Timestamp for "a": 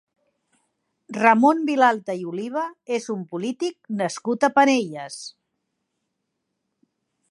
4.49-4.53